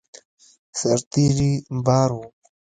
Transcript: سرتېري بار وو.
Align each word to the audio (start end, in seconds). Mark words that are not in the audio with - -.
سرتېري 0.79 1.53
بار 1.85 2.09
وو. 2.17 2.25